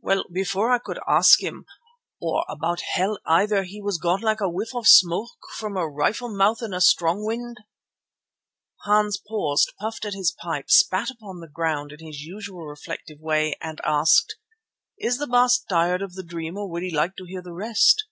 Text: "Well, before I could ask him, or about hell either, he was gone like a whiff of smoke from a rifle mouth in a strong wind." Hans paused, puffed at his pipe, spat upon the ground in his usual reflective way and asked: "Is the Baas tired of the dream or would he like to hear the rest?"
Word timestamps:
"Well, 0.00 0.24
before 0.32 0.72
I 0.72 0.80
could 0.80 0.98
ask 1.08 1.40
him, 1.40 1.66
or 2.20 2.44
about 2.48 2.80
hell 2.80 3.20
either, 3.26 3.62
he 3.62 3.80
was 3.80 3.96
gone 3.96 4.20
like 4.20 4.40
a 4.40 4.48
whiff 4.50 4.74
of 4.74 4.88
smoke 4.88 5.30
from 5.56 5.76
a 5.76 5.88
rifle 5.88 6.34
mouth 6.34 6.62
in 6.62 6.74
a 6.74 6.80
strong 6.80 7.24
wind." 7.24 7.58
Hans 8.86 9.18
paused, 9.18 9.72
puffed 9.78 10.04
at 10.04 10.14
his 10.14 10.32
pipe, 10.32 10.68
spat 10.68 11.12
upon 11.12 11.38
the 11.38 11.46
ground 11.46 11.92
in 11.92 12.04
his 12.04 12.22
usual 12.22 12.66
reflective 12.66 13.20
way 13.20 13.54
and 13.60 13.80
asked: 13.84 14.34
"Is 14.98 15.18
the 15.18 15.28
Baas 15.28 15.60
tired 15.62 16.02
of 16.02 16.14
the 16.14 16.24
dream 16.24 16.58
or 16.58 16.68
would 16.68 16.82
he 16.82 16.90
like 16.90 17.14
to 17.18 17.24
hear 17.26 17.40
the 17.40 17.52
rest?" 17.54 18.06